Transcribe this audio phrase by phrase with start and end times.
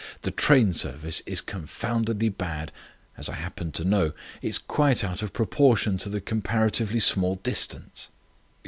[0.23, 2.71] The train service is confoundedly bad,
[3.17, 4.13] as I happen to know.
[4.41, 8.09] It's quite out of proportion to the comparatively small distance."